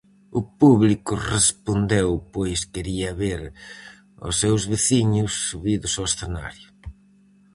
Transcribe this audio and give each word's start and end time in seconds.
O 0.39 0.41
público 0.61 1.13
respondeu 1.35 2.09
pois 2.33 2.59
quería 2.73 3.09
ver 3.23 3.41
aos 4.23 4.35
seus 4.41 4.61
veciños 4.73 5.31
subidos 5.49 5.93
ao 5.95 6.05
escenario. 6.11 6.69